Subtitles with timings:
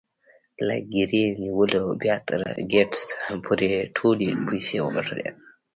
[0.67, 3.01] له ګيري نيولې بيا تر ګيټس
[3.45, 5.29] پورې ټولو پيسې وګټلې.